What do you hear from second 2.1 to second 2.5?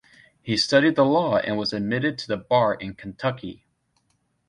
to the